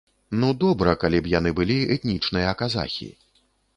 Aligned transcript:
Ну 0.43 0.47
добра, 0.63 0.95
калі 1.03 1.19
б 1.27 1.33
яны 1.33 1.51
былі 1.61 1.77
этнічныя 1.97 2.57
казахі. 2.63 3.11